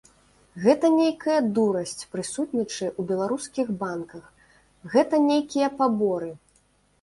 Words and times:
Гэта 0.61 0.85
нейкая 0.99 1.35
дурасць 1.57 2.07
прысутнічае 2.15 2.87
ў 2.87 3.01
беларускіх 3.11 3.67
банках, 3.83 4.25
гэта 4.95 5.21
нейкія 5.29 5.69
паборы! 5.85 6.33